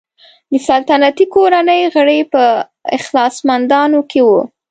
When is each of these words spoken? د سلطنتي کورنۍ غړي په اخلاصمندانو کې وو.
د 0.51 0.53
سلطنتي 0.67 1.25
کورنۍ 1.35 1.81
غړي 1.93 2.19
په 2.33 2.41
اخلاصمندانو 2.97 3.99
کې 4.09 4.21
وو. 4.27 4.41